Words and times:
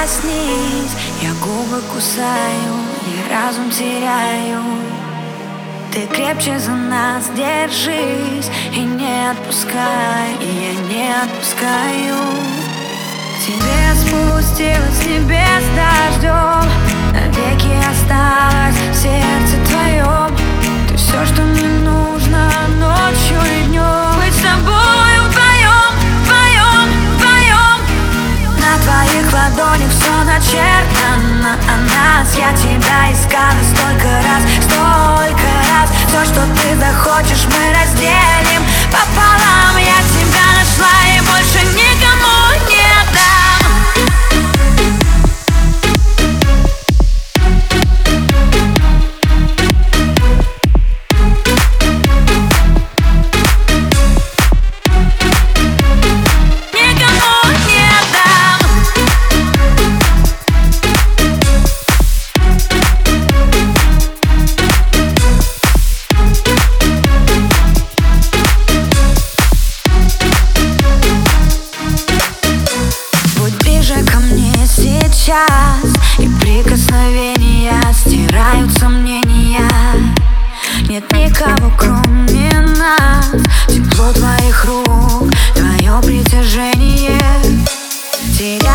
коснись 0.00 0.96
Я 1.22 1.32
губы 1.34 1.80
кусаю, 1.92 2.74
я 3.06 3.36
разум 3.36 3.70
теряю. 3.70 4.62
Ты 5.92 6.06
крепче 6.06 6.58
за 6.58 6.70
нас 6.70 7.28
держись 7.36 8.48
И 8.72 8.80
не 8.80 9.30
отпускай, 9.30 10.30
и 10.40 10.50
я 10.66 10.72
не 10.88 11.12
отпускаю. 11.22 12.16
Тебе 13.44 13.94
спустилась 13.96 14.98
с 14.98 15.06
небес 15.06 15.64
дождем 15.76 16.70
Навеки 17.12 17.89
нас 32.30 32.36
Я 32.36 32.52
тебя 32.52 33.12
искала 33.12 33.62
столько 33.62 34.08
раз, 34.22 34.42
столько 34.62 35.48
раз. 35.68 35.90
Все, 36.08 36.24
что 36.24 36.42
ты 36.54 36.76
захочешь, 36.76 37.46
мы 37.46 37.72
разделим 37.72 38.62
сейчас 75.30 75.94
И 76.18 76.28
прикосновения 76.40 77.80
стирают 77.92 78.72
сомнения 78.78 79.68
Нет 80.88 81.04
никого 81.12 81.72
кроме 81.78 82.50
нас 82.78 83.30
Тепло 83.68 84.12
твоих 84.12 84.64
рук, 84.64 85.30
твое 85.54 86.00
притяжение. 86.02 87.20
Теряя 88.36 88.69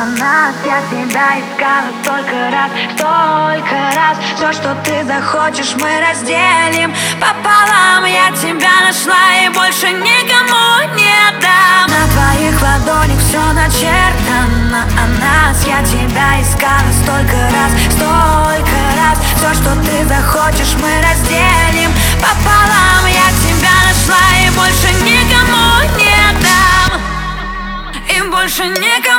Она, 0.00 0.52
я 0.64 0.80
тебя 0.90 1.40
искала 1.40 1.90
столько 2.02 2.50
раз, 2.52 2.70
столько 2.94 3.74
раз. 3.96 4.16
Все, 4.36 4.52
что 4.52 4.76
ты 4.84 5.04
захочешь, 5.04 5.74
мы 5.74 5.90
разделим. 5.98 6.94
Пополам 7.20 8.04
Я 8.04 8.30
тебя 8.30 8.70
нашла 8.86 9.34
и 9.44 9.48
больше 9.48 9.88
никому 9.90 10.94
не 10.94 11.10
отдам 11.26 11.90
На 11.90 12.06
твоих 12.14 12.62
ладонях 12.62 13.18
все 13.18 13.42
начертано. 13.52 14.86
О 14.86 15.06
нас 15.18 15.66
Я 15.66 15.82
тебя 15.82 16.42
искала 16.42 16.92
столько 17.02 17.34
раз, 17.50 17.72
столько 17.90 18.78
раз. 19.02 19.18
Все, 19.36 19.52
что 19.52 19.74
ты 19.82 20.06
захочешь, 20.06 20.76
мы 20.80 20.94
разделим. 21.02 21.90
Пополам 22.22 23.04
Я 23.08 23.28
тебя 23.42 23.74
нашла 23.82 24.46
и 24.46 24.50
больше 24.50 24.92
никому 25.02 25.98
не 25.98 26.14
отдам 26.30 26.68
и 28.08 28.22
больше 28.22 28.64
никому 28.64 29.17